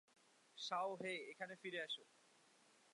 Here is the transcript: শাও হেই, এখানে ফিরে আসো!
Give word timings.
শাও 0.57 0.89
হেই, 1.01 1.17
এখানে 1.31 1.53
ফিরে 1.61 1.79
আসো! 1.81 2.03